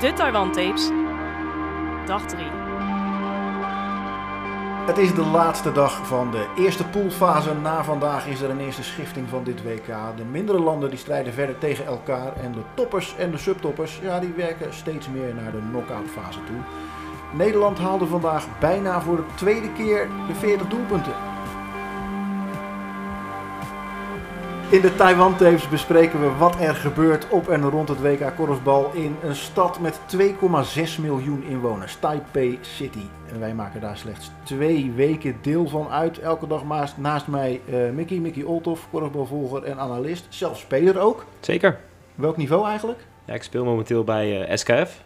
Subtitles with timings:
[0.00, 0.90] De Taiwan Tapes.
[2.06, 2.44] Dag 3.
[4.86, 7.54] Het is de laatste dag van de eerste poolfase.
[7.54, 9.86] Na vandaag is er een eerste schifting van dit WK.
[10.16, 12.36] De mindere landen die strijden verder tegen elkaar.
[12.36, 16.44] En de toppers en de subtoppers ja, die werken steeds meer naar de knock-out fase
[16.44, 16.60] toe.
[17.32, 21.29] Nederland haalde vandaag bijna voor de tweede keer de 40 doelpunten.
[24.70, 28.92] In de Taiwan Tapes bespreken we wat er gebeurt op en rond het WK korfbal
[28.92, 33.04] in een stad met 2,6 miljoen inwoners, Taipei City.
[33.32, 36.18] En wij maken daar slechts twee weken deel van uit.
[36.18, 41.24] Elke dag naast, naast mij uh, Mickey, Mickey Olthoff, korfbalvolger en analist, zelf speler ook.
[41.40, 41.80] Zeker.
[42.14, 42.98] Welk niveau eigenlijk?
[43.24, 45.02] Ja, ik speel momenteel bij uh, SKF.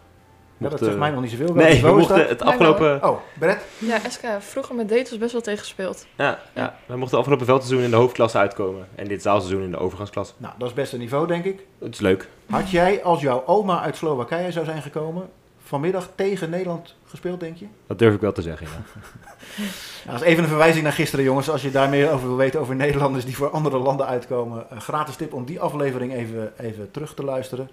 [0.64, 1.54] Ja, dat zegt mij nog niet zoveel.
[1.54, 3.04] Nee, we mochten het afgelopen...
[3.04, 3.64] Oh, Brett?
[3.78, 6.06] Ja, SK vroeger met Dates was best wel tegengespeeld.
[6.16, 8.88] Ja, ja, we mochten afgelopen veldseizoen in de hoofdklasse uitkomen.
[8.95, 10.34] En dit zaalseizoen in de overgangsklasse.
[10.37, 11.66] Nou, dat is best een niveau, denk ik.
[11.78, 12.28] Het is leuk.
[12.50, 15.30] Had jij, als jouw oma uit Slowakije zou zijn gekomen,
[15.74, 17.66] vanmiddag tegen Nederland gespeeld, denk je?
[17.87, 18.82] Dat durf ik wel te zeggen, ja.
[20.04, 21.51] Nou, dat is even een verwijzing naar gisteren, jongens.
[21.51, 24.66] Als je daar meer over wil weten over Nederlanders die voor andere landen uitkomen.
[24.71, 27.71] Een gratis tip om die aflevering even, even terug te luisteren.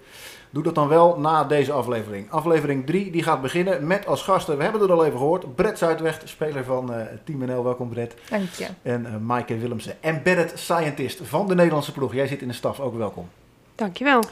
[0.50, 2.30] Doe dat dan wel na deze aflevering.
[2.30, 5.78] Aflevering 3 die gaat beginnen met als gasten, we hebben het al even gehoord, Brett
[5.78, 7.64] Zuidweg, speler van uh, Team NL.
[7.64, 8.14] Welkom Brett.
[8.30, 8.66] Dank je.
[8.82, 12.14] En uh, Maaike Willemsen, embedded scientist van de Nederlandse ploeg.
[12.14, 13.28] Jij zit in de staf, ook welkom.
[13.74, 14.22] Dankjewel.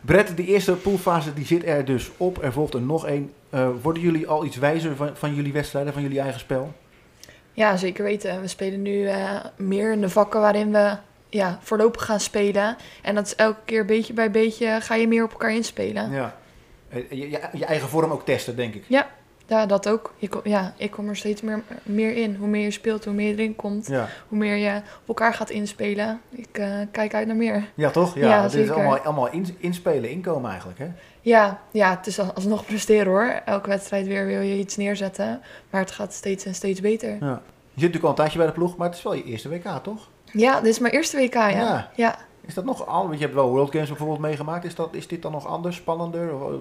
[0.00, 2.42] Brett, de eerste poolfase die zit er dus op.
[2.42, 3.32] Er volgt er nog één.
[3.54, 6.74] Uh, worden jullie al iets wijzer van, van jullie wedstrijden, van jullie eigen spel?
[7.52, 8.40] Ja, zeker weten.
[8.40, 10.96] We spelen nu uh, meer in de vakken waarin we
[11.28, 12.76] ja, voorlopig gaan spelen.
[13.02, 16.10] En dat is elke keer beetje bij beetje ga je meer op elkaar inspelen.
[16.10, 16.36] Ja.
[16.90, 18.84] Je, je, je eigen vorm ook testen, denk ik.
[18.86, 19.08] Ja,
[19.48, 20.14] ja dat ook.
[20.18, 22.34] Ik, ja, ik kom er steeds meer, meer in.
[22.34, 23.86] Hoe meer je speelt, hoe meer je erin komt.
[23.86, 24.08] Ja.
[24.28, 26.20] Hoe meer je op elkaar gaat inspelen.
[26.30, 27.68] Ik uh, kijk uit naar meer.
[27.74, 28.14] Ja, toch?
[28.14, 30.88] Ja, ja het is allemaal, allemaal in, inspelen, inkomen eigenlijk, hè?
[31.20, 33.40] Ja, ja, het is alsnog presteren hoor.
[33.44, 35.40] Elke wedstrijd weer wil je iets neerzetten.
[35.70, 37.10] Maar het gaat steeds en steeds beter.
[37.20, 37.42] Ja.
[37.78, 39.48] Je zit natuurlijk al een tijdje bij de ploeg, maar het is wel je eerste
[39.48, 40.08] WK, toch?
[40.32, 41.48] Ja, dit is mijn eerste WK, ja.
[41.48, 41.90] ja.
[41.94, 42.18] ja.
[42.40, 43.06] Is dat nog anders?
[43.06, 44.64] Want je hebt wel World Games bijvoorbeeld meegemaakt.
[44.64, 46.34] Is, dat, is dit dan nog anders, spannender?
[46.34, 46.52] Of,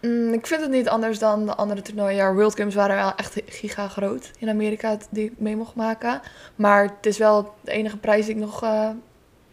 [0.00, 2.16] mm, ik vind het niet anders dan de andere toernooien.
[2.16, 6.20] Ja, World Games waren wel echt giga groot in Amerika die ik mee mocht maken.
[6.54, 8.88] Maar het is wel de enige prijs die ik nog uh,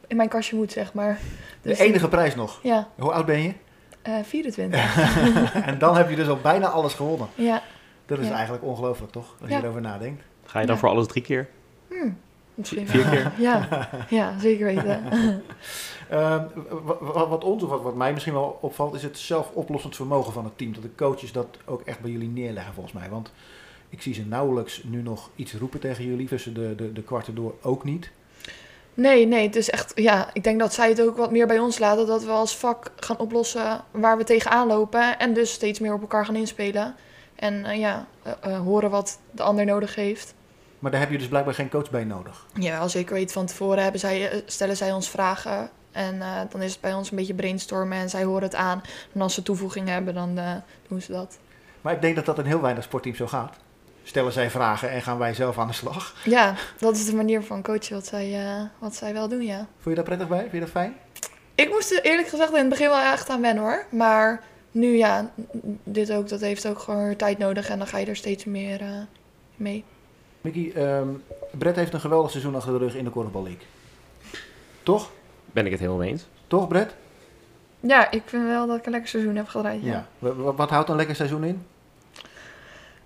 [0.07, 1.19] in mijn kastje moet, zeg maar.
[1.61, 2.09] Dus de enige die...
[2.09, 2.59] prijs nog?
[2.63, 2.88] Ja.
[3.00, 3.53] Hoe oud ben je?
[4.07, 4.97] Uh, 24.
[5.69, 7.28] en dan heb je dus al bijna alles gewonnen.
[7.35, 7.61] Ja.
[8.05, 8.34] Dat is ja.
[8.34, 9.35] eigenlijk ongelooflijk, toch?
[9.41, 9.57] Als ja.
[9.57, 10.23] je erover nadenkt.
[10.45, 10.81] Ga je dan Ja.
[10.81, 11.50] voor alles drie keer?
[11.89, 12.17] Hmm,
[12.53, 13.11] misschien Vier wel.
[13.11, 13.31] keer?
[13.47, 15.03] Ja, ja zeker weten.
[16.09, 16.43] Ehm,
[16.83, 20.33] wa- wa- wat ons, of wat, wat mij misschien wel opvalt, is het zelfoplossend vermogen
[20.33, 20.73] van het team.
[20.73, 23.09] Dat de coaches dat ook echt bij jullie neerleggen, volgens mij.
[23.09, 23.31] Want
[23.89, 26.27] ik zie ze nauwelijks nu nog iets roepen tegen jullie.
[26.27, 28.09] Tussen de, de, de kwarten door ook niet.
[28.93, 31.59] Nee, nee, het is echt, ja, ik denk dat zij het ook wat meer bij
[31.59, 32.07] ons laten.
[32.07, 35.19] Dat we als vak gaan oplossen waar we tegenaan lopen.
[35.19, 36.95] En dus steeds meer op elkaar gaan inspelen.
[37.35, 40.33] En eh, ja, eh, eh, horen wat de ander nodig heeft.
[40.79, 42.45] Maar daar heb je dus blijkbaar geen coach bij nodig.
[42.53, 45.69] Ja, als zeker weet van tevoren hebben zij, stellen zij ons vragen.
[45.95, 48.81] En eh, dan is het bij ons een beetje brainstormen en zij horen het aan.
[49.13, 50.51] En als ze toevoegingen hebben, dan eh,
[50.88, 51.38] doen ze dat.
[51.81, 53.56] Maar ik denk dat dat in heel weinig sportteams zo gaat.
[54.03, 56.16] Stellen zij vragen en gaan wij zelf aan de slag.
[56.23, 59.57] Ja, dat is de manier van coachen wat zij, eh, wat zij wel doen, ja.
[59.57, 60.39] Vond je daar prettig bij?
[60.39, 60.95] Vind je dat fijn?
[61.55, 63.85] Ik moest er eerlijk gezegd in het begin wel echt aan wennen hoor.
[63.89, 65.31] Maar nu ja,
[65.84, 67.69] dit ook, dat heeft ook gewoon tijd nodig.
[67.69, 68.81] En dan ga je er steeds meer
[69.55, 69.84] mee.
[70.41, 71.07] Mickey, ehm
[71.57, 73.63] Brett heeft een geweldig seizoen achter de rug in de Korfbal League.
[74.84, 75.09] Toch?
[75.55, 76.25] Ben ik het helemaal mee eens.
[76.47, 76.95] Toch, Brett?
[77.79, 79.81] Ja, ik vind wel dat ik een lekker seizoen heb gedraaid.
[79.83, 81.66] Ja, wa- Wat, houdt een lekker seizoen in?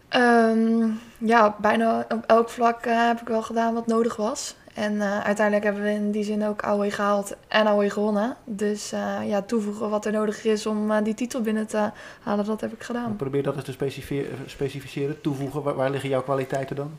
[0.10, 0.88] Ehm,
[1.18, 4.56] ja bijna op elk vlak eh, heb ik wel gedaan wat nodig was.
[4.74, 8.36] En eh, uiteindelijk hebben we in die zin ook Aoi gehaald en Aoi gewonnen.
[8.46, 11.90] Dus eh, ja, toevoegen wat er nodig is om die titel binnen te
[12.22, 13.16] halen, dat heb ik gedaan.
[13.16, 15.64] Probeer dat eens te specifice- specificeren, toevoegen.
[15.64, 16.92] Waar, waar liggen jouw kwaliteiten dan?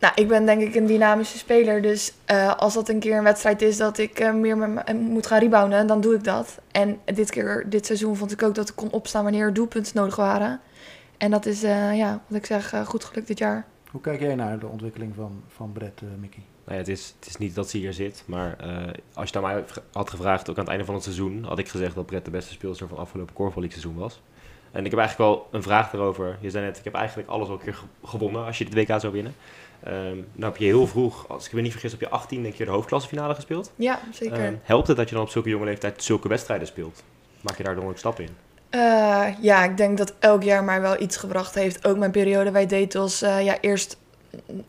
[0.00, 1.82] Nou, ik ben denk ik een dynamische speler.
[1.82, 4.80] Dus eh, als dat een keer een wedstrijd is dat ik eh, meer met me-
[4.80, 6.58] eh, moet gaan rebounden, dan doe ik dat.
[6.70, 9.96] En dit keer, dit seizoen vond ik ook dat ik kon opstaan wanneer er doelpunten
[9.96, 10.60] nodig waren.
[11.18, 13.66] En dat is, eh, ja, wat ik zeg, eh, goed gelukt dit jaar.
[13.90, 16.42] Hoe kijk jij naar de ontwikkeling van, van Brett, eh, Mickey?
[16.64, 18.68] Nou ja, het, is, het is niet dat ze hier zit, maar eh,
[19.14, 21.58] als je het aan mij had gevraagd, ook aan het einde van het seizoen, had
[21.58, 24.20] ik gezegd dat Brett de beste speelster van afgelopen Korfbal League seizoen was.
[24.70, 26.36] En ik heb eigenlijk wel een vraag erover.
[26.40, 28.74] Je zei net, ik heb eigenlijk alles al een keer ge- gewonnen als je dit
[28.88, 29.34] WK zou winnen.
[29.84, 32.66] Nou heb je heel vroeg, als ik me niet vergis, op je 18 een keer
[32.66, 33.72] de hoofdklassefinale gespeeld.
[33.76, 34.44] Ja, zeker.
[34.44, 37.02] Ehm, helpt het dat je dan op zulke jonge leeftijd zulke wedstrijden speelt?
[37.40, 38.30] Maak je daar dan ook stappen in?
[38.70, 41.86] Eh, ja, ik denk dat elk jaar mij wel iets gebracht heeft.
[41.86, 43.22] Ook mijn periode bij Detos.
[43.22, 43.96] eh, ja, eerst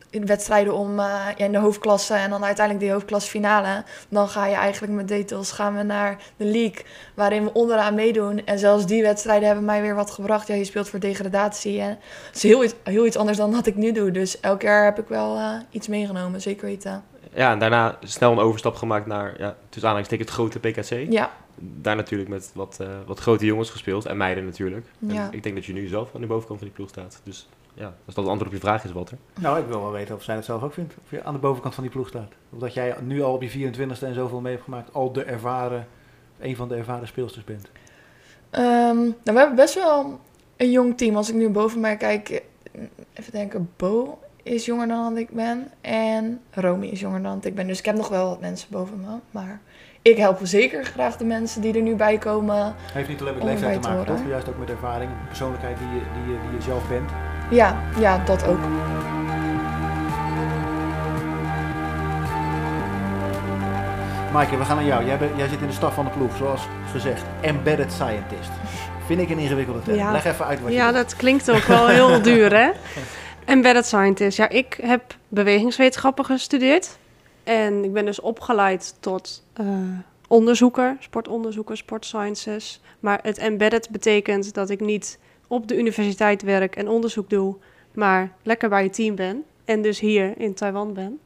[0.10, 1.06] in wedstrijden om eh,
[1.38, 3.84] ja, in de hoofdklasse en dan uiteindelijk die hoofdklasse finale.
[4.10, 6.86] Dan ga je eigenlijk met details gaan we naar de league,
[7.16, 8.46] waarin we onderaan meedoen.
[8.46, 10.48] En zelfs die wedstrijden hebben mij weer wat gebracht.
[10.48, 11.82] Ja, je speelt voor degradatie.
[11.82, 11.90] En
[12.28, 14.12] het is heel, iets- heel iets anders dan wat ik nu doe.
[14.12, 17.04] Dus elk jaar heb ik wel eh, iets meegenomen, zeker weten.
[17.34, 21.12] Ja, en daarna snel een overstap gemaakt naar, ja, tussen aanhalingstekens, het grote PKC.
[21.12, 21.32] Ja,
[21.64, 24.06] Daar natuurlijk met wat, eh, wat grote jongens gespeeld.
[24.06, 24.86] En meiden natuurlijk.
[25.08, 25.28] En Ja.
[25.32, 27.22] ik denk dat je nu zelf aan de bovenkant van die ploeg staat.
[27.24, 29.18] Dus ja, als dat het antwoord op je vraag is, Walter.
[29.40, 30.94] Nou, ik wil wel weten of zij dat zelf ook vindt.
[31.04, 32.32] Of je aan de bovenkant van die ploeg staat.
[32.50, 35.24] Of dat jij nu al op je 24ste en zoveel mee hebt gemaakt, al de
[35.24, 35.88] ervaren,
[36.40, 37.72] een van de ervaren speelsters bent.
[38.50, 40.20] Ehm, nou, we hebben best wel
[40.58, 41.16] een jong team.
[41.16, 42.44] Als ik nu boven mij kijk,
[43.14, 45.72] even denken, Bo is jonger dan dat ik ben.
[45.82, 47.68] En Romy is jonger dan dat ik ben.
[47.68, 49.18] Dus ik heb nog wel wat mensen boven me.
[49.32, 49.62] Maar
[50.02, 52.76] ik help zeker graag de mensen die er nu bij komen.
[52.94, 54.28] Heeft niet alleen met leeftijd te maken, toch?
[54.28, 57.10] Juist ook met ervaring, persoonlijkheid die je, die, je, die je zelf bent.
[57.52, 58.60] Ja, ja, dat ook.
[64.34, 65.06] Maaike, we gaan naar jou.
[65.06, 66.62] Jij, bent- jij zit in de staf van de ploeg, zoals
[66.92, 67.24] gezegd.
[67.42, 68.50] Embedded Scientist.
[69.06, 69.98] Vind ik een ingewikkelde term.
[69.98, 70.12] Ja.
[70.12, 70.96] Leg even uit wat je Ja, doet.
[70.96, 72.70] dat klinkt ook wel heel duur, hè?
[73.46, 74.38] Embedded Scientist.
[74.38, 76.98] Ja, ik heb bewegingswetenschappen gestudeerd.
[77.44, 79.66] En ik ben dus opgeleid tot eh,
[80.28, 82.82] onderzoeker, sportonderzoeker, sportsciences.
[83.00, 85.20] Maar het embedded betekent dat ik niet
[85.52, 87.56] op de universiteit werk en onderzoek doe,
[87.92, 89.44] maar lekker bij het team ben.
[89.66, 91.20] En dus hier in Taiwan ben.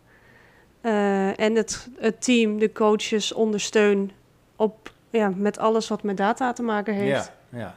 [0.81, 4.11] Eh, en het, het team, de coaches ondersteun
[4.55, 7.31] op, ja, met alles wat met data te maken heeft.
[7.49, 7.75] Ja, ja.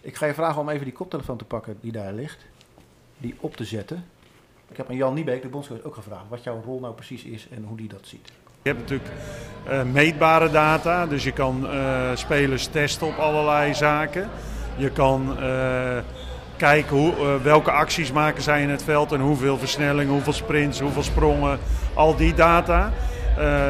[0.00, 2.44] Ik ga je vragen om even die koptelefoon te pakken die daar ligt.
[3.18, 4.04] Die op te zetten.
[4.68, 7.48] Ik heb aan Jan Niebeek, de bondscoach, ook gevraagd wat jouw rol nou precies is
[7.50, 8.32] en hoe die dat ziet.
[8.62, 9.10] Je hebt natuurlijk
[9.68, 14.30] eh, meetbare data, dus je kan eh, spelers testen op allerlei zaken.
[14.76, 15.98] Je kan eh,
[16.56, 20.80] kijken hoe, eh, welke acties maken zij in het veld en hoeveel versnelling, hoeveel sprints,
[20.80, 21.58] hoeveel sprongen,
[21.94, 22.92] al die data.
[23.38, 23.66] Eh,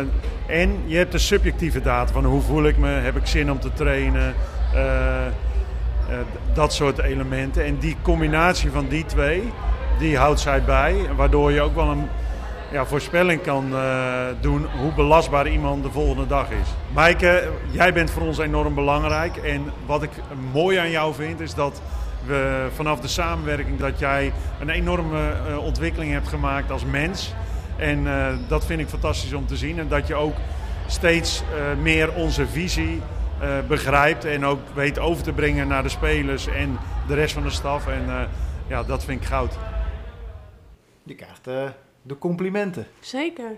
[0.46, 3.60] en je hebt de subjectieve data van hoe voel ik me, heb ik zin om
[3.60, 4.34] te trainen,
[6.54, 7.64] dat soort elementen.
[7.64, 9.52] En die combinatie van die twee,
[9.98, 12.08] die houdt zij bij, waardoor je ook wel een
[12.72, 16.68] ja, voorspelling kan eh, doen hoe belastbaar iemand de volgende dag is.
[16.92, 19.36] Maaike, jij bent voor ons enorm belangrijk.
[19.36, 20.10] En wat ik
[20.52, 21.82] mooi aan jou vind, is dat
[22.26, 27.34] we vanaf de samenwerking dat jij een enorme eh, ontwikkeling hebt gemaakt als mens.
[27.76, 29.78] En eh, dat vind ik fantastisch om te zien.
[29.78, 30.34] En dat je ook
[30.86, 31.42] steeds
[31.82, 33.00] meer onze visie
[33.68, 37.50] begrijpt en ook weet over te brengen naar de spelers en de rest van de
[37.50, 37.86] staf.
[37.86, 38.28] En
[38.66, 39.58] ja, dat vind ik goud.
[41.04, 41.68] Je eh,
[42.02, 42.86] de complimenten.
[43.00, 43.56] Zeker.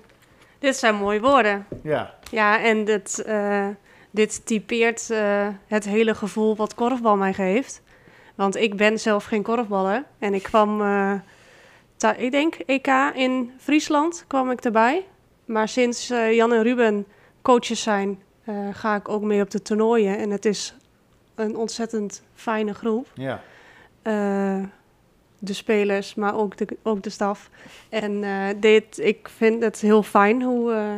[0.58, 1.67] Dit zijn mooie woorden.
[1.82, 3.69] Ja, Ja, en dit, eh,
[4.11, 7.82] dit typeert eh, het hele gevoel wat korfbal mij geeft.
[8.35, 10.05] Want ik ben zelf geen korfballer.
[10.19, 11.14] En ik kwam, eh,
[12.17, 15.06] ik denk EK in Friesland kwam ik erbij.
[15.44, 17.06] Maar sinds Jan en Ruben
[17.43, 18.23] coaches zijn,
[18.73, 20.19] ga ik ook mee op de toernooien.
[20.19, 20.75] En het is
[21.35, 23.06] een ontzettend fijne groep.
[23.14, 23.41] ja.
[25.44, 27.50] De spelers, maar ook de, ook de staf.
[27.88, 30.88] En eh, dit, ik vind het heel fijn hoe, eh,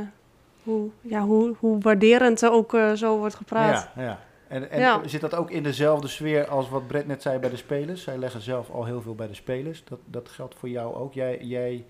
[0.62, 3.88] hoe, ja, hoe, hoe waarderend er ook eh, zo wordt gepraat.
[3.96, 4.20] Ja, ja.
[4.48, 5.00] En, en Ja.
[5.08, 8.02] zit dat ook in dezelfde sfeer als wat Brett net zei bij de spelers?
[8.02, 9.84] Zij leggen zelf al heel veel bij de spelers.
[9.84, 11.14] Dat, dat geldt voor jou ook.
[11.14, 11.84] Jij, jij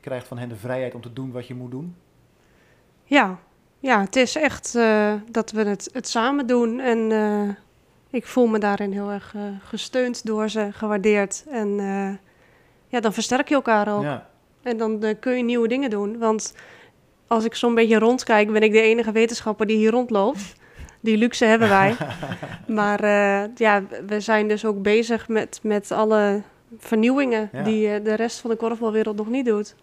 [0.00, 1.96] krijgt van hen de vrijheid om te doen wat je moet doen.
[3.04, 3.38] Ja,
[3.78, 4.72] ja het is echt
[5.30, 6.80] dat we het, het samen doen.
[6.80, 7.10] En
[8.10, 11.44] ik voel me daarin heel erg eh, gesteund door ze, gewaardeerd.
[11.50, 12.10] En eh,
[12.88, 14.02] ja, dan versterk je elkaar ook.
[14.02, 14.28] Ja.
[14.62, 16.18] En dan eh, kun je nieuwe dingen doen.
[16.18, 16.54] Want
[17.26, 20.54] als ik zo'n beetje rondkijk, ben ik de enige wetenschapper die hier rondloopt.
[21.00, 21.96] Die luxe hebben wij.
[22.80, 23.06] maar
[23.54, 26.42] ja, we zijn dus ook bezig met, met alle
[26.78, 27.62] vernieuwingen Ja.
[27.62, 29.74] die de rest van de korfbalwereld nog niet doet.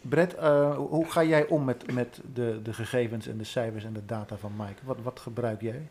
[0.00, 0.34] Brett,
[0.76, 4.36] hoe ga jij om met, met de, de gegevens en de cijfers en de data
[4.36, 4.80] van Mike?
[4.84, 5.88] Wat, wat gebruik jij?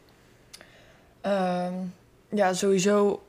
[1.27, 1.73] Ehm,
[2.29, 3.21] ja, sowieso.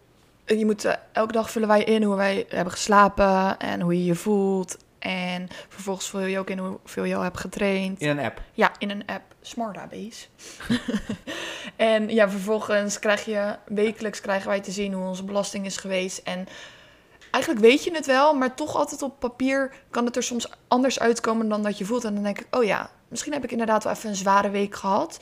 [0.46, 4.04] Je moet, eh, elke dag vullen wij in hoe wij hebben geslapen en hoe je
[4.04, 4.76] je voelt.
[4.98, 8.00] En vervolgens vul je ook in hoeveel je al hebt getraind.
[8.00, 8.42] In een app.
[8.52, 10.26] Ja, in een app, Smartabase.
[11.76, 16.18] en ja, vervolgens krijg je wekelijks krijgen wij te zien hoe onze belasting is geweest.
[16.18, 16.46] En
[17.30, 21.00] eigenlijk weet je het wel, maar toch altijd op papier kan het er soms anders
[21.00, 22.04] uitkomen dan dat je voelt.
[22.04, 24.74] En dan denk ik, oh ja, misschien heb ik inderdaad wel even een zware week
[24.74, 25.18] gehad.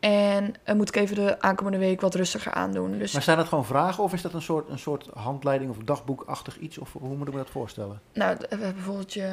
[0.00, 2.98] En uh, moet ik even de aankomende week wat rustiger aandoen.
[2.98, 5.76] Dus Maar zijn dat gewoon vragen of is dat een soort, een soort handleiding of
[5.84, 6.78] dagboekachtig iets?
[6.78, 8.00] Of hoe moet ik me dat voorstellen?
[8.12, 9.30] Nou, hebben bijvoorbeeld je,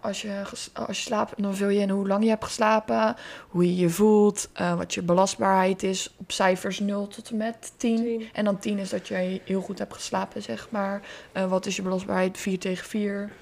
[0.00, 0.42] als, je,
[0.72, 3.16] als je slaapt, dan vul je in hoe lang je hebt geslapen,
[3.48, 7.72] hoe je je voelt, eh, wat je belastbaarheid is op cijfers 0 tot en met
[7.76, 7.96] 10.
[7.96, 8.28] Tien.
[8.32, 11.00] En dan 10 is dat je heel goed hebt geslapen, zeg maar.
[11.32, 12.38] Eh, wat is je belastbaarheid?
[12.38, 13.32] 4 tegen 4.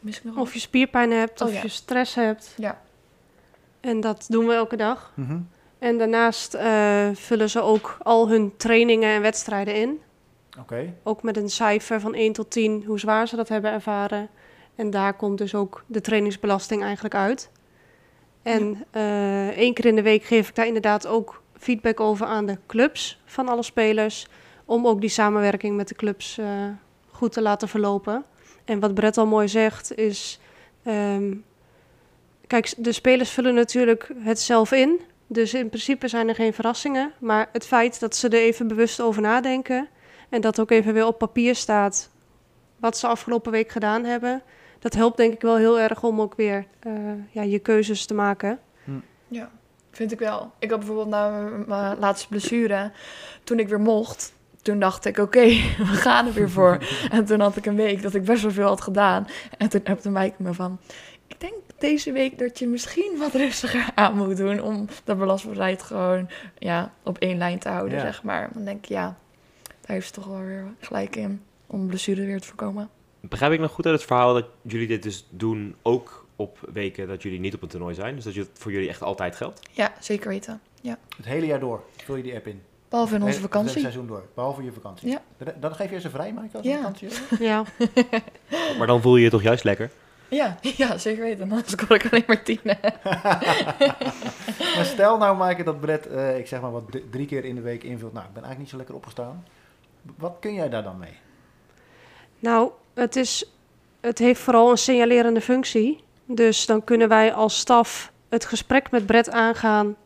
[0.00, 1.62] Mis ik nog Of je spierpijn hebt, Oh, of ja.
[1.62, 2.52] je stress hebt.
[2.56, 2.80] Ja.
[3.80, 5.12] En dat doen we elke dag.
[5.14, 5.38] Mhm.
[5.78, 10.00] En daarnaast eh, vullen ze ook al hun trainingen en wedstrijden in.
[10.60, 10.94] Oké.
[11.02, 14.28] Ook met een cijfer van 1 tot 10, hoe zwaar ze dat hebben ervaren.
[14.74, 17.50] En daar komt dus ook de trainingsbelasting eigenlijk uit.
[18.42, 22.46] En eh, één keer in de week geef ik daar inderdaad ook feedback over aan
[22.46, 24.26] de clubs van alle spelers.
[24.64, 26.46] Om ook die samenwerking met de clubs eh,
[27.08, 28.24] goed te laten verlopen.
[28.64, 30.40] En wat Brett al mooi zegt is...
[30.82, 31.34] ehm,
[32.46, 35.00] kijk, de spelers vullen natuurlijk het zelf in.
[35.26, 37.12] Dus in principe zijn er geen verrassingen.
[37.18, 39.88] Maar het feit dat ze er even bewust over nadenken...
[40.28, 42.10] en dat ook even weer op papier staat...
[42.76, 44.42] wat ze afgelopen week gedaan hebben...
[44.78, 46.92] dat helpt denk ik wel heel erg om ook weer eh,
[47.30, 48.60] ja, je keuzes te maken.
[49.28, 49.50] Ja,
[49.90, 50.52] vind ik wel.
[50.58, 51.30] Ik had bijvoorbeeld na
[51.66, 52.92] mijn laatste blessure,
[53.44, 54.34] toen ik weer mocht,
[54.66, 55.44] toen dacht ik, oké,
[55.78, 56.78] we gaan er weer voor.
[57.10, 59.26] en toen had ik een week dat ik best wel veel had gedaan.
[59.58, 60.78] En toen heb Mike me van,
[61.26, 65.82] ik denk deze week dat je misschien wat rustiger aan moet doen om de belastbaarheid
[65.82, 68.04] gewoon ja, op één lijn te houden, Ja.
[68.04, 68.50] zeg maar.
[68.52, 69.16] Dan denk ik, ja,
[69.62, 72.88] daar heeft ze toch wel weer gelijk in om blessure weer te voorkomen.
[73.20, 77.08] Begrijp ik nog goed uit het verhaal dat jullie dit dus doen ook op weken
[77.08, 78.14] dat jullie niet op een toernooi zijn?
[78.14, 79.60] Dus dat het voor jullie echt altijd geldt?
[79.72, 80.60] Ja, zeker weten.
[81.16, 82.62] Het hele jaar door vul je die app in.
[82.88, 83.68] Behalve in onze Het Het vakantie.
[83.76, 85.08] hele seizoen door, behalve je vakantie.
[85.08, 85.20] Ja.
[85.60, 86.76] Dan- geef je ze vrij, Mike, als je Ja.
[86.76, 87.08] vakantie?
[87.38, 87.64] Ja,
[88.78, 89.90] Maar dan voel je je toch juist lekker?
[90.28, 91.48] Ja, ja, zeker weten.
[91.48, 92.60] Dan scoor ik alleen maar tien.
[94.76, 97.60] Maar stel nou, Maaike, dat Brett, eh, ik zeg maar wat, drie keer in de
[97.60, 98.12] week invult.
[98.12, 99.44] Nou, ik ben eigenlijk niet zo lekker opgestaan.
[100.16, 101.16] Wat kun jij daar dan mee?
[102.38, 103.50] nou, het, is,
[104.00, 106.04] het heeft vooral een signalerende functie.
[106.24, 109.96] Dus dan kunnen wij als staf het gesprek met Brett aangaan...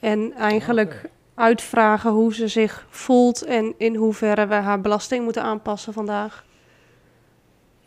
[0.00, 1.08] en eigenlijk.
[1.36, 3.42] Uitvragen hoe ze zich voelt...
[3.42, 6.44] en in hoeverre we haar belasting moeten aanpassen vandaag.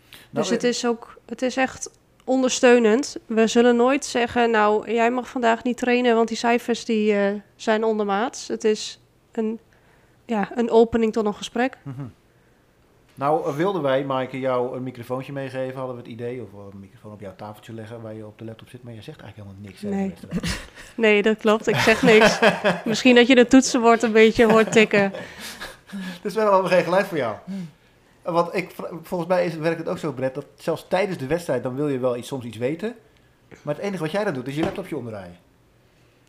[0.09, 1.91] Nou, dus het eh, is ook, het is echt
[2.23, 3.17] ondersteunend.
[3.25, 7.33] We zullen nooit zeggen, nou, jij mag vandaag niet trainen, want die cijfers die, eh,
[7.55, 8.47] zijn ondermaats.
[8.47, 8.99] Het is
[9.31, 9.59] een,
[10.25, 11.77] ja, een opening tot een gesprek.
[11.83, 12.05] mhm.
[13.19, 16.79] Nou, eh, wilden wij, Maaike, jou een microfoontje meegeven, hadden we het idee, of een
[16.79, 19.49] microfoon op jouw tafeltje leggen waar je op de laptop zit, maar je zegt eigenlijk
[19.49, 19.81] helemaal niks.
[19.81, 20.13] hè, Nee.
[20.95, 21.67] Nee, dat klopt.
[21.67, 22.39] Ik zeg niks.
[22.85, 25.13] Misschien dat je de toetsenbord een beetje hoort tikken.
[26.21, 27.35] Dus we hebben geen geluid voor jou.
[28.23, 31.63] Want ik, volgens mij is, werkt het ook zo, Brett, dat zelfs tijdens de wedstrijd,
[31.63, 32.95] dan wil je wel iets, soms iets weten.
[33.61, 35.37] Maar het enige wat jij dan doet, is je laptopje omdraaien.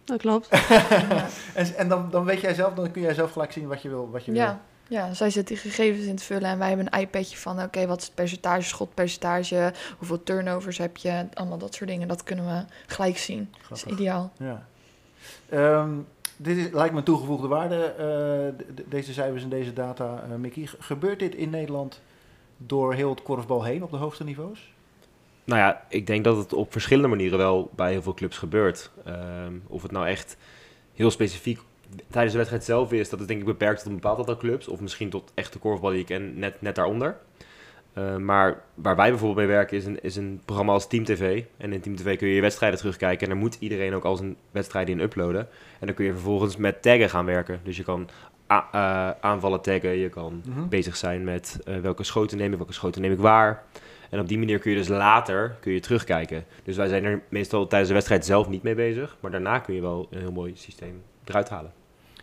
[0.04, 0.49] Dat klopt.
[1.54, 3.88] En, en dan, dan weet jij zelf, dan kun jij zelf gelijk zien wat je
[3.88, 4.11] wil.
[4.11, 4.59] Wat je wil.
[4.90, 7.87] Ja, zij zit die gegevens in te vullen en wij hebben een iPadje van, oké,
[7.87, 12.09] wat is het percentage, schotpercentage, hoeveel turnovers heb je, allemaal dat soort dingen.
[12.09, 13.54] Dat kunnen we gelijk zien.
[13.68, 14.32] Dat is ideaal.
[14.37, 14.66] Ja.
[15.49, 15.90] Ehm,
[16.37, 20.66] dit is, lijkt me een toegevoegde waarde, eh, deze cijfers en deze data, eh Mickey.
[20.66, 22.00] Ge- Gebeurt dit in Nederland
[22.56, 24.73] door heel het korfbal heen op de hoogste niveaus?
[25.44, 28.90] Nou ja, ik denk dat het op verschillende manieren wel bij heel veel clubs gebeurt.
[29.04, 30.37] Ehm, of het nou echt
[30.94, 31.61] heel specifiek
[32.11, 34.68] tijdens de wedstrijd zelf is, dat is denk ik beperkt tot een bepaald aantal clubs.
[34.68, 37.16] Of misschien tot echt de korfbal die ik ken, net, net daaronder.
[37.92, 41.42] Eh, maar waar wij bijvoorbeeld mee werken is een, is een programma als Team TV.
[41.56, 43.23] En in Team TV kun je je wedstrijden terugkijken.
[43.23, 45.49] En daar moet iedereen ook al zijn wedstrijden in uploaden.
[45.80, 47.61] En dan kun je vervolgens met taggen gaan werken.
[47.64, 48.09] Dus je kan
[48.47, 50.68] eh, aanvallen taggen, je kan Mhm.
[50.68, 53.62] bezig zijn met eh, welke schoten neem ik, welke schoten neem ik waar.
[54.11, 56.44] En op die manier kun je dus later kun je terugkijken.
[56.64, 59.16] Dus wij zijn er meestal tijdens de wedstrijd zelf niet mee bezig.
[59.20, 61.73] Maar daarna kun je wel een heel mooi systeem eruit halen.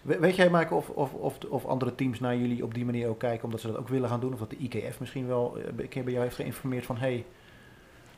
[0.08, 3.08] We- weet jij, Maaike, of, of, of, of andere teams naar jullie op die manier
[3.10, 4.34] ook kijken, omdat ze dat ook willen gaan doen?
[4.34, 7.26] Of dat de IKF misschien wel eh, een keer bij jou heeft geïnformeerd van, hey,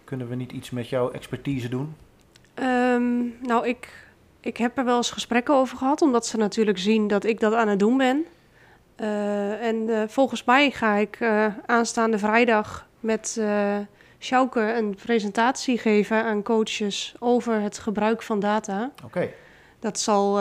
[0.03, 1.95] kunnen we niet iets met jouw expertise doen?
[2.53, 4.07] Ehm, nou, ik,
[4.39, 7.53] ik heb er wel eens gesprekken over gehad, omdat ze natuurlijk zien dat ik dat
[7.53, 8.25] aan het doen ben.
[8.95, 11.17] Eh, en eh, volgens mij ga ik
[11.65, 13.77] aanstaande vrijdag met eh
[14.21, 18.91] Sjouke een presentatie geven aan coaches over het gebruik van data.
[19.05, 19.29] Oké,
[19.79, 20.39] Dat zal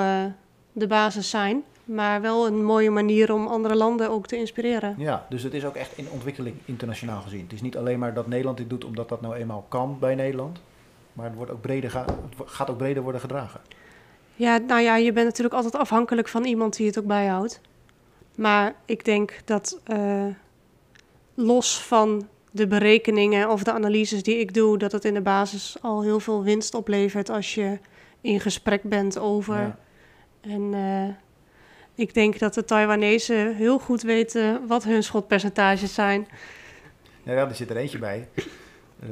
[0.73, 4.95] de basis zijn, maar wel een mooie manier om andere landen ook te inspireren.
[4.99, 7.43] ja, dus het is ook echt in ontwikkeling internationaal gezien.
[7.43, 10.15] Het is niet alleen maar dat Nederland dit doet omdat dat nou eenmaal kan bij
[10.15, 10.61] Nederland,
[11.13, 12.07] maar het, wordt ook breder het
[12.45, 13.61] gaat ook breder worden gedragen.
[14.35, 17.61] Ja, nou ja, je bent natuurlijk altijd afhankelijk van iemand die het ook bijhoudt.
[18.35, 20.27] Maar ik denk dat eh,
[21.35, 25.77] los van de berekeningen of de analyses die ik doe, dat het in de basis
[25.81, 27.79] al heel veel winst oplevert als je
[28.21, 29.79] in gesprek bent over Ja.
[30.41, 31.15] En eh,
[31.95, 36.29] ik denk dat de Taiwanese heel goed weten wat hun schotpercentages zijn.
[37.23, 38.29] Ja, ja, er zit er eentje bij.
[38.35, 39.09] Eh,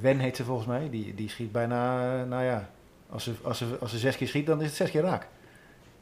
[0.00, 0.90] Wen heet ze volgens mij.
[0.90, 2.70] Die, die schiet bijna, nou ja,
[3.10, 5.26] als ze, als, ze, als ze zes keer schiet, dan is het zes keer raak.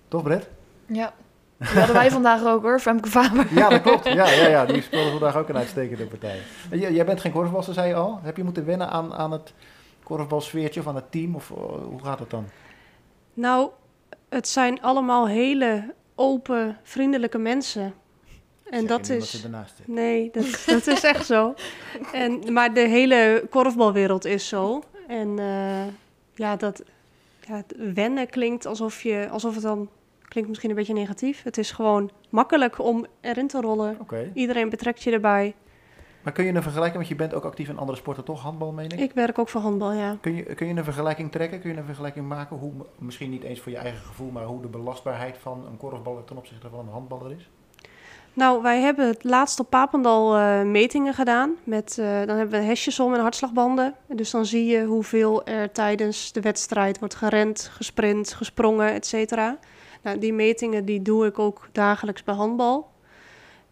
[0.09, 0.49] Toch, Brett?
[0.87, 1.15] Ja.
[1.59, 3.47] Die hadden wij vandaag ook hoor, Femke Faber.
[3.55, 4.05] Ja, dat klopt.
[4.05, 4.67] Ja, ja, ja.
[4.67, 6.41] die speelde vandaag ook een uitstekende partij.
[6.71, 8.21] Jij bent geen korfbalster, zei je al.
[8.23, 9.53] Heb je moeten wennen aan, aan het
[10.03, 11.35] korfbalsfeertje van het team?
[11.35, 12.45] Of eh, hoe gaat het dan?
[13.35, 13.71] Nou,
[14.29, 17.95] het zijn allemaal hele open, vriendelijke mensen.
[18.71, 19.47] En Zeg dat is.
[19.85, 21.55] Nee, dat, dat is echt zo.
[22.13, 24.83] En, maar de hele korfbalwereld is zo.
[25.07, 25.87] En eh,
[26.35, 26.83] ja, dat
[27.49, 29.89] ja, het wennen klinkt alsof, je, alsof het dan...
[30.29, 31.43] Klinkt misschien een beetje negatief.
[31.43, 33.99] Het is gewoon makkelijk om erin te rollen.
[34.35, 35.55] Iedereen betrekt je erbij.
[36.29, 38.43] Maar kun je een vergelijking, want je bent ook actief in andere sporten toch?
[38.43, 39.01] Handbal, meen ik?
[39.01, 40.17] Ik werk ook voor handbal, ja.
[40.21, 41.61] Kun je, kun je een vergelijking trekken?
[41.61, 42.57] Kun je een vergelijking maken?
[42.57, 46.25] Hoe, misschien niet eens voor je eigen gevoel, maar hoe de belastbaarheid van een korfballer
[46.25, 47.51] ten opzichte van een handballer is?
[48.33, 51.55] Nou, wij hebben het laatst op Papendal eh, metingen gedaan.
[51.65, 53.95] Met, eh, dan hebben we hesjes om en hartslagbanden.
[54.07, 59.59] Dus dan zie je hoeveel er tijdens de wedstrijd wordt gerend, gesprint, gesprongen, et cetera.
[60.03, 62.91] Nou, die metingen die doe ik ook dagelijks bij handbal.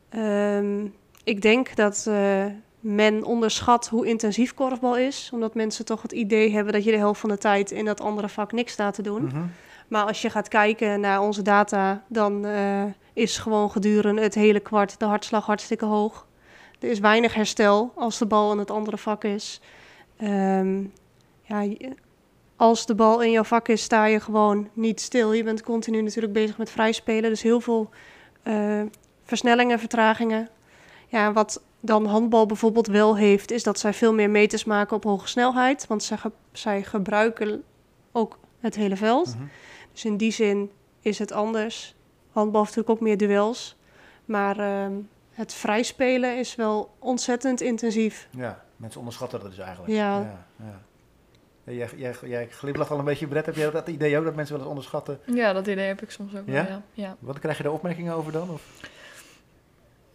[0.08, 0.86] Ehm,
[1.26, 2.44] ik denk dat eh,
[2.80, 5.30] men onderschat hoe intensief korfbal is.
[5.32, 8.00] Omdat mensen toch het idee hebben dat je de helft van de tijd in dat
[8.00, 9.24] andere vak niks staat te doen.
[9.24, 9.44] Mhm.
[9.88, 14.60] Maar als je gaat kijken naar onze data, dan eh, is gewoon gedurende het hele
[14.60, 16.26] kwart de hartslag hartstikke hoog.
[16.80, 19.60] Er is weinig herstel als de bal in het andere vak is.
[20.16, 20.84] Ehm,
[21.42, 21.68] ja,
[22.56, 25.32] als de bal in jouw vak is, sta je gewoon niet stil.
[25.32, 27.30] Je bent continu natuurlijk bezig met vrijspelen.
[27.30, 27.90] Dus heel veel
[28.42, 28.82] eh,
[29.24, 30.48] versnellingen, vertragingen.
[31.06, 35.04] Ja, wat dan handbal bijvoorbeeld wel heeft, is dat zij veel meer meters maken op
[35.04, 35.86] hoge snelheid.
[35.86, 37.62] Want zij, ge- zij gebruiken
[38.12, 39.34] ook het hele veld.
[39.34, 39.44] Mhm.
[39.92, 40.70] Dus in die zin
[41.00, 41.94] is het anders.
[42.32, 43.76] Handbal heeft natuurlijk ook meer duels.
[44.24, 44.92] Maar ehm,
[45.30, 48.28] het vrijspelen is wel ontzettend intensief.
[48.30, 49.92] Ja, mensen onderschatten dat dus eigenlijk.
[49.92, 50.18] Ja.
[50.20, 50.80] ja, ja.
[51.72, 53.46] Jij, jij, jij glimlacht al een beetje, Brett.
[53.46, 55.20] Heb jij dat idee ook, dat mensen wel eens onderschatten?
[55.24, 56.66] Ja, dat idee heb ik soms ook wel, Ja?
[56.68, 56.82] ja.
[56.92, 57.16] ja.
[57.18, 58.50] Wat krijg je daar opmerkingen over dan?
[58.50, 58.62] Of?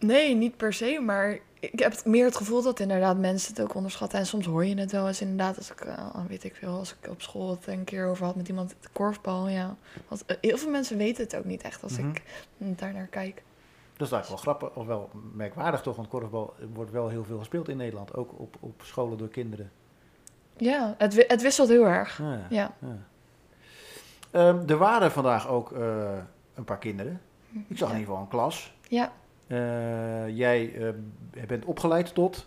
[0.02, 3.74] Nee, niet per se, maar ik heb meer het gevoel dat inderdaad mensen het ook
[3.74, 4.18] onderschatten.
[4.18, 6.96] En soms hoor je het wel eens inderdaad, als ik, eh, weet ik veel, als
[7.00, 9.76] ik op school het een keer over had met iemand, korfbal, ja.
[10.08, 12.08] Want eh, heel veel mensen weten het ook niet echt als Mhm.
[12.08, 12.22] ik
[12.58, 13.42] daar naar kijk.
[13.96, 17.38] Dat is eigenlijk wel grappig, of wel merkwaardig toch, want korfbal wordt wel heel veel
[17.38, 18.14] gespeeld in Nederland.
[18.16, 19.70] Ook op, op scholen door kinderen.
[20.56, 22.18] Ja, het, het wisselt heel erg.
[22.18, 22.46] Ja.
[22.50, 22.74] Ja.
[22.80, 22.98] ja.
[24.30, 26.18] Ehm, er waren vandaag ook eh,
[26.54, 27.20] een paar kinderen.
[27.68, 28.74] Ik zag in ieder geval een klas.
[28.88, 29.12] Ja,
[30.34, 32.46] jij eh, bent opgeleid tot,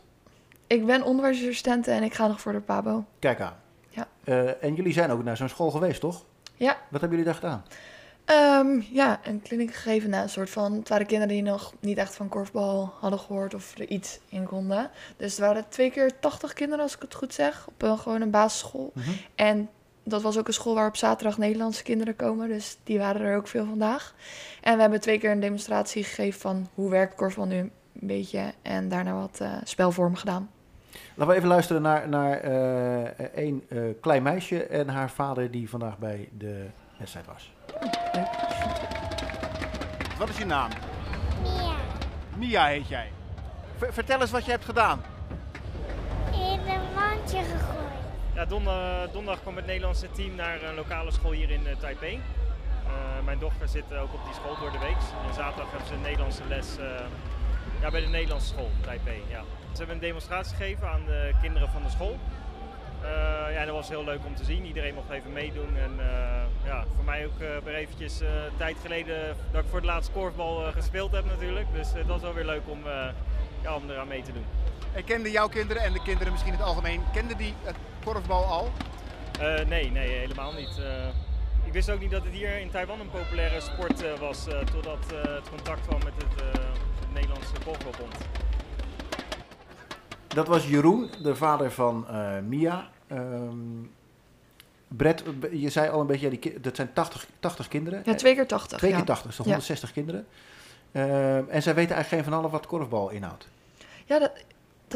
[0.67, 3.05] ik ben onderwijsassistente en ik ga nog voor de PABO.
[3.19, 3.55] kijk aan.
[3.89, 4.07] Ja.
[4.23, 6.25] Eh, en jullie zijn ook naar zo'n school geweest, toch?
[6.55, 6.77] Ja.
[6.89, 7.63] Wat hebben jullie daar gedaan?
[8.25, 10.73] Ehm, ja, een kliniek gegeven na een soort van...
[10.73, 14.45] Het waren kinderen die nog niet echt van korfbal hadden gehoord of er iets in
[14.45, 14.89] konden.
[15.17, 18.21] Dus het waren twee keer 80 kinderen, als ik het goed zeg, op een, gewoon
[18.21, 18.93] een basisschool.
[19.35, 19.69] En
[20.05, 22.47] dat was ook een school waar op zaterdag Nederlandse kinderen komen.
[22.47, 24.13] Dus die waren er ook veel vandaag.
[24.61, 28.53] En we hebben twee keer een demonstratie gegeven van hoe werkt korfbal nu een beetje.
[28.61, 30.49] En daarna wat eh, spelvormen gedaan.
[31.13, 35.69] Laten we even luisteren naar, naar eh, een eh, klein meisje en haar vader die
[35.69, 36.65] vandaag bij de
[36.97, 37.53] wedstrijd was.
[40.17, 40.69] Wat is je naam?
[41.41, 41.75] Mia,
[42.37, 43.11] Mia heet jij.
[43.77, 45.01] vertel eens wat je hebt gedaan.
[46.31, 47.85] in een mandje gegooid.
[48.35, 52.13] Ja, donderdag, kwam het Nederlandse team naar een lokale school hier in eh, Taipei.
[52.13, 54.97] Eh, mijn dochter zit ook op die school door de week.
[55.27, 56.85] En zaterdag hebben ze een Nederlandse les eh,
[57.81, 59.21] ja, bij de Nederlandse school, Taipei.
[59.29, 59.41] Ja.
[59.71, 62.17] Ze hebben een demonstratie gegeven aan de kinderen van de school.
[63.51, 64.65] Ja, dat was heel leuk om te zien.
[64.65, 65.77] Iedereen mocht even meedoen.
[65.77, 65.99] En
[66.65, 70.11] ja, voor mij ook eh, weer eventjes een tijd geleden dat ik voor het laatst
[70.11, 71.67] korfbal gespeeld heb natuurlijk.
[71.73, 72.79] Dus dat was wel weer leuk om,
[73.61, 74.45] ja, om eraan mee te doen.
[74.95, 78.43] En kenden jouw kinderen en de kinderen misschien in het algemeen, kenden die het korfbal
[78.43, 78.71] al?
[79.39, 80.77] Eh, nee, nee, helemaal niet.
[80.79, 81.07] Eh,
[81.65, 84.59] ik wist ook niet dat het hier in Taiwan een populaire sport eh, was, eh,
[84.59, 86.61] totdat eh, het contact kwam met het, eh,
[86.99, 88.15] het Nederlandse korfbalbond.
[90.27, 92.87] Dat was Jeroen, de vader van eh, Mia.
[93.07, 93.57] Ehm
[94.87, 98.01] Brett, je zei al een beetje, ja, die, ki- dat zijn 80, 80 kinderen.
[98.05, 98.77] Ja, twee keer 80.
[98.77, 99.05] Twee keer ja.
[99.05, 99.51] 80, dus toch Ja.
[99.51, 100.27] 160 kinderen.
[100.91, 103.47] Ehm, en zij weten eigenlijk geen van allen wat korfbal inhoudt.
[104.05, 104.31] Ja, dat,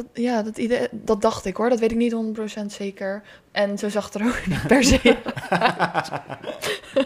[0.02, 1.70] dat, ja dat, idee, dat dacht ik hoor.
[1.70, 2.16] Dat weet ik niet
[2.62, 3.22] 100% zeker.
[3.52, 5.00] En zo zag het er ook niet per se
[5.90, 6.10] uit.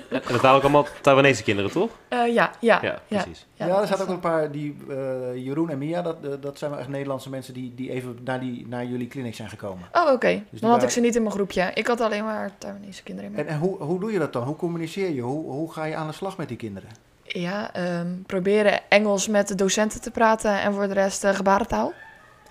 [0.10, 1.90] En dat waren ook allemaal Taiwanese kinderen, toch?
[2.08, 3.46] Eh, ja, ja, Ja, precies.
[3.54, 4.96] Ja, dat er zaten ook een paar, die, eh,
[5.36, 8.40] Jeroen en Mia, dat, eh, dat zijn wel echt Nederlandse mensen die, die even naar,
[8.40, 9.88] die, naar jullie clinic zijn gekomen.
[9.92, 10.28] Oh, oké.
[10.28, 11.72] die Dan had waren- ik ze niet in mijn groepje.
[11.74, 14.34] Ik had alleen maar Taiwanese kinderen in mijn En, en hoe, hoe doe je dat
[14.34, 14.44] dan?
[14.44, 15.22] Hoe communiceer je?
[15.22, 16.90] Hoe, hoe ga je aan de slag met die kinderen?
[17.24, 21.94] Ja, ehm, proberen Engels met de docenten te praten en voor de rest gebarentaal.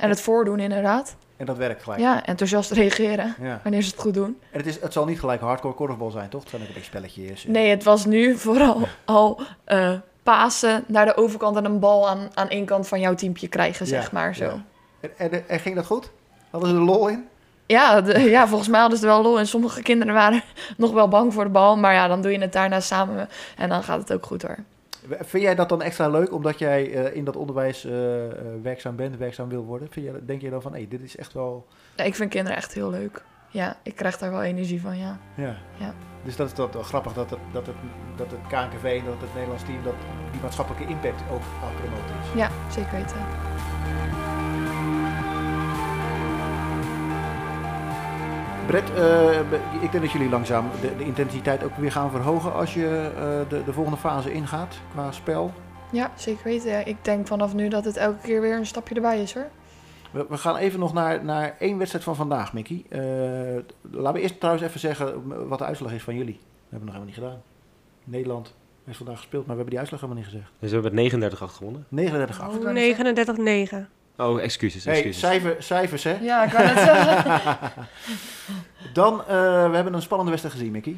[0.02, 1.16] En het voordoen inderdaad.
[1.36, 2.00] En dat werkt gelijk.
[2.00, 3.60] Ja, enthousiast reageren Ja.
[3.62, 4.38] wanneer ze het goed doen.
[4.50, 6.40] En het, is, het zal niet gelijk hardcore korfbal zijn, toch?
[6.40, 7.44] Het zijn ook een beetje spelletjes.
[7.46, 12.30] Nee, het was nu vooral al eh pasen naar de overkant en een bal aan,
[12.34, 14.44] aan één kant van jouw teampje krijgen, Ja, zeg maar zo.
[14.44, 14.62] ja.
[15.00, 16.10] En, en, en ging dat goed?
[16.50, 17.28] Hadden ze er lol in?
[17.66, 19.38] Ja, de- ja, volgens mij hadden ze er wel lol.
[19.38, 20.42] En sommige kinderen waren
[20.76, 21.76] nog wel bang voor de bal.
[21.76, 23.28] Maar ja, dan doe je het daarna samen.
[23.56, 24.58] En dan gaat het ook goed hoor.
[25.08, 28.96] Vind jij dat dan extra leuk, omdat jij eh, in dat onderwijs eh, eh, werkzaam
[28.96, 29.88] bent, werkzaam wil worden?
[29.90, 31.66] Vind jij, denk je dan van, hé, dit is echt wel...
[31.96, 33.22] Ja, ik vind kinderen echt heel leuk.
[33.48, 35.18] Ja, ik krijg daar wel energie van, ja.
[35.34, 35.56] Ja.
[35.78, 35.94] Ja.
[36.24, 37.76] Dus dat is dat, wel grappig dat het, dat, het,
[38.16, 39.94] dat het KNKV en dat het Nederlands team dat
[40.32, 42.38] die maatschappelijke impact ook aan het promoten is.
[42.38, 44.31] Ja, zeker weten.
[48.66, 49.40] Brett, eh,
[49.83, 53.48] ik denk dat jullie langzaam de, de intensiteit ook weer gaan verhogen als je eh,
[53.48, 55.53] de, de volgende fase ingaat qua spel.
[55.92, 56.70] Ja, zeker weten.
[56.70, 59.46] Ja, Ik denk vanaf nu dat het elke keer weer een stapje erbij is hoor.
[60.11, 62.85] We, we gaan even nog naar, naar één wedstrijd van vandaag, Mickey.
[62.88, 63.01] Eh,
[63.90, 66.38] laten we eerst trouwens even zeggen wat de uitslag is van jullie.
[66.42, 67.42] We hebben nog helemaal niet gedaan.
[68.05, 70.51] Nederland heeft vandaag gespeeld, maar we hebben die uitslag helemaal niet gezegd.
[70.59, 71.87] Dus we hebben met 39 8 gewonnen.
[71.88, 72.62] 39 8.
[72.62, 73.88] wou net 39-9.
[74.16, 75.20] Oh, excuses, Hey, excuses.
[75.20, 76.16] cijfer, cijfers hè.
[76.20, 77.70] Ja, ik wou net zeggen.
[78.92, 79.27] Dan, eh,
[79.70, 80.96] we hebben een spannende wedstrijd gezien, Mickey.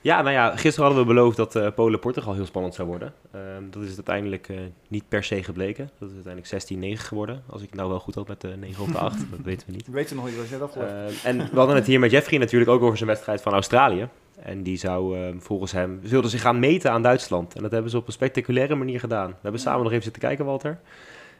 [0.00, 3.14] Ja, nou ja, gisteren hadden we beloofd dat eh, Polen-Portugal heel spannend zou worden.
[3.32, 4.56] Ehm, dat is uiteindelijk eh,
[4.88, 5.90] niet per se gebleken.
[5.98, 7.42] Dat is uiteindelijk 16-9 geworden.
[7.50, 9.66] Als ik het nou wel goed had met de 9 op de 8, dat weten
[9.66, 9.88] we niet.
[9.88, 11.06] Weet ze nog niet, dat is net afgelopen.
[11.06, 14.08] Ehm, en we hadden het hier met Jeffrey natuurlijk ook over zijn wedstrijd van Australië.
[14.42, 17.54] En die zou ehm, volgens hem, wilden zich gaan meten aan Duitsland.
[17.54, 19.28] En dat hebben ze op een spectaculaire manier gedaan.
[19.28, 20.78] We hebben samen nog even zitten kijken, Walter.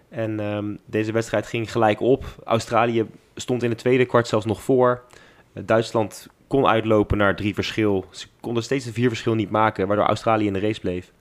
[0.08, 2.24] En ehm, deze wedstrijd ging gelijk op.
[2.44, 5.02] Australië stond in het tweede kwart zelfs nog voor.
[5.52, 8.04] Eh, Duitsland kon uitlopen naar drie verschil.
[8.10, 11.12] Ze konden steeds de vier verschil niet maken, waardoor Australië in de race bleef.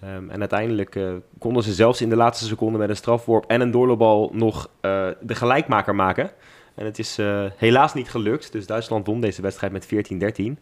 [0.00, 3.60] Ehm, en uiteindelijk eh, konden ze zelfs in de laatste seconde met een strafworp en
[3.60, 6.30] een doorloopbal nog eh, de gelijkmaker maken.
[6.74, 7.18] En het is
[7.56, 10.58] helaas niet gelukt, dus Duitsland won deze wedstrijd met 14-13.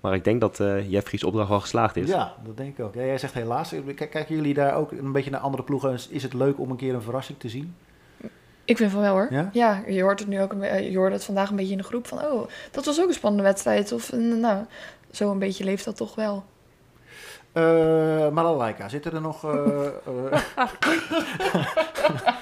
[0.00, 2.08] Maar ik denk dat eh Jeffrey's opdracht wel geslaagd is.
[2.08, 2.94] Ja, dat denk ik ook.
[2.94, 3.74] Ja, jij zegt helaas.
[3.94, 5.98] Kijk, kijken jullie daar ook een beetje naar andere ploegen?
[6.10, 7.74] Is het leuk om een keer een verrassing te zien?
[8.64, 9.28] Ik vind van wel hoor.
[9.52, 9.82] Ja?
[9.86, 12.06] je hoort het nu ook be- je hoorde het vandaag een beetje in de groep
[12.06, 13.92] van oh, dat was ook een spannende wedstrijd.
[13.92, 14.64] Of eh, nou,
[15.10, 16.44] zo een beetje leeft dat toch wel.
[17.52, 19.86] Eh Malalaika, zitten er nog, eh,
[20.56, 20.66] eh,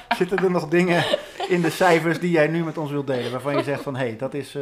[0.19, 1.05] zitten er nog dingen
[1.49, 3.31] in de cijfers die jij nu met ons wilt delen?
[3.31, 4.57] Waarvan je zegt van hé, hey, dat is.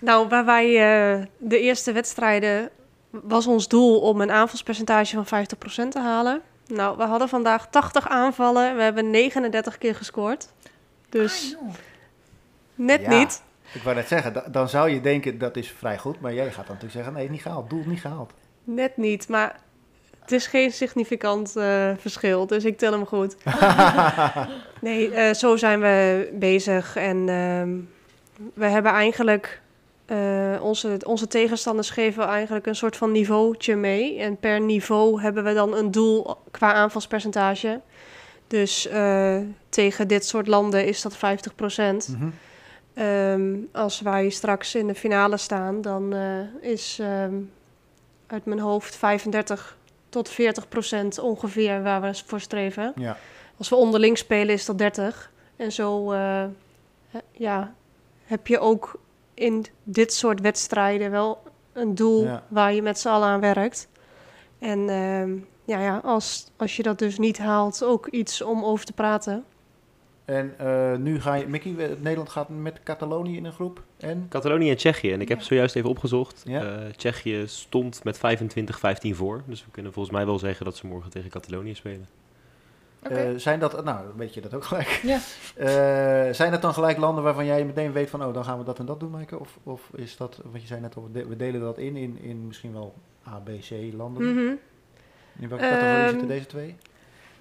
[0.00, 2.70] Nou, waar wij eh, de eerste wedstrijden
[3.10, 5.44] was ons doel om een aanvalspercentage van
[5.86, 6.40] 50% te halen.
[6.66, 8.76] Nou, we hadden vandaag 80 aanvallen.
[8.76, 10.48] We hebben 39 keer gescoord.
[11.08, 11.56] Dus
[12.74, 13.18] net Ja.
[13.18, 13.42] niet.
[13.72, 16.20] ik wou net zeggen, da- dan zou je denken dat is vrij goed.
[16.20, 17.70] Maar jij gaat dan natuurlijk zeggen: nee, niet gehaald.
[17.70, 18.32] Doel niet gehaald.
[18.64, 19.28] Net niet.
[19.28, 19.56] Maar
[20.20, 22.46] het is geen significant eh, verschil.
[22.46, 23.36] Dus ik tel hem goed.
[24.80, 26.96] Nee, eh, zo zijn we bezig.
[26.96, 27.70] En ehm,
[28.54, 29.60] we hebben eigenlijk...
[30.06, 34.18] eh, onze, onze tegenstanders geven eigenlijk een soort van niveautje mee.
[34.18, 37.80] En per niveau hebben we dan een doel qua aanvalspercentage.
[38.46, 39.38] Dus eh,
[39.68, 42.28] tegen dit soort landen is dat 50 Mhm.
[42.94, 47.34] Ehm, als wij straks in de finale staan, dan eh, is ehm,
[48.26, 49.76] uit mijn hoofd 35
[50.08, 52.92] tot 40 procent ongeveer waar we voor streven.
[52.96, 53.16] Ja.
[53.58, 55.32] Als we onderling spelen is dat 30.
[55.56, 56.14] En zo
[57.32, 57.74] ja,
[58.24, 58.98] heb je ook
[59.34, 61.42] in dit soort wedstrijden wel
[61.72, 62.42] een doel Ja.
[62.48, 63.88] waar je met z'n allen aan werkt.
[64.58, 65.32] En ehm,
[65.64, 69.44] ja, ja, als, als je dat dus niet haalt, ook iets om over te praten.
[70.24, 73.82] En eh, nu ga je, Mickey, Nederland gaat met Catalonië in een groep.
[73.96, 74.26] En?
[74.28, 75.12] Catalonië en Tsjechië.
[75.12, 76.42] En ik heb zojuist even opgezocht.
[76.46, 76.62] Ja.
[76.62, 79.42] Eh, Tsjechië stond met 25-15 voor.
[79.46, 82.06] Dus we kunnen volgens mij wel zeggen dat ze morgen tegen Catalonië spelen.
[83.10, 84.88] Eh, zijn dat, nou, weet je dat ook gelijk.
[85.02, 85.18] Ja.
[85.54, 88.64] Eh, zijn dat dan gelijk landen waarvan jij meteen weet van, oh, dan gaan we
[88.64, 89.38] dat en dat doen, Maaike?
[89.38, 91.96] Of, of is dat, want je zei net al, we de- we delen dat in,
[91.96, 92.94] in, in misschien wel
[93.28, 94.22] A, B, C landen.
[94.34, 94.54] Mhm.
[95.38, 96.76] In welke categorie Ehm, zitten deze twee?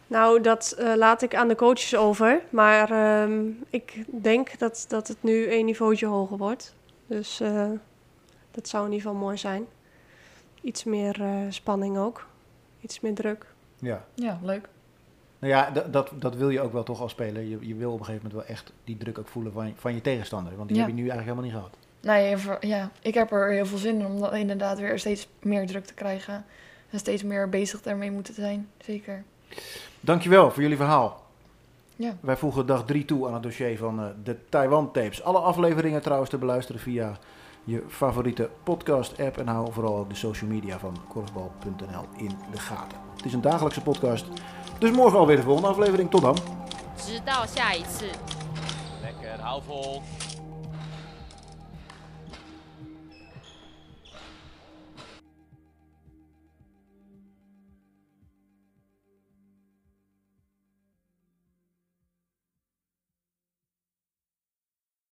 [0.08, 2.42] Nou, dat eh, laat ik aan de coaches over.
[2.50, 6.76] Maar ehm, ik denk dat, dat het nu een niveautje hoger wordt.
[7.08, 7.70] Dus eh,
[8.52, 9.66] dat zou in ieder geval mooi zijn.
[10.62, 12.26] Iets meer eh, spanning ook.
[12.82, 13.46] Iets meer druk.
[13.80, 14.06] Ja.
[14.14, 14.68] Ja, leuk.
[15.44, 17.42] Nou ja, dat, dat wil je ook wel toch als speler.
[17.42, 19.94] Je, je wil op een gegeven moment wel echt die druk ook voelen van, van
[19.94, 20.56] je tegenstander.
[20.56, 20.84] Want die Ja.
[20.84, 21.78] heb je nu eigenlijk helemaal niet gehad.
[22.18, 25.28] Nee, voor- ja, ik heb er heel veel zin in om dan inderdaad weer steeds
[25.42, 26.46] meer druk te krijgen.
[26.90, 28.68] En steeds meer bezig daarmee moeten zijn.
[28.86, 29.24] Zeker.
[30.00, 31.24] Dankjewel voor jullie verhaal.
[31.96, 32.16] Ja.
[32.20, 35.24] Wij voegen dag 3 toe aan het dossier van eh, de Taiwan Tapes.
[35.24, 37.18] Alle afleveringen trouwens te beluisteren via
[37.64, 39.38] je favoriete podcast app.
[39.38, 42.98] En hou vooral ook de social media van korfbal.nl in de gaten.
[43.16, 44.26] Het is een dagelijkse podcast.
[44.79, 46.11] Dus morgen alweer de volgende aflevering.
[46.11, 46.37] Tot dan.
[47.09, 48.11] 直到下一次。
[49.03, 50.03] Lekker, hou vol.